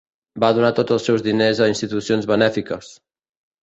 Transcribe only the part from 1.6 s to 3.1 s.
a institucions benèfiques.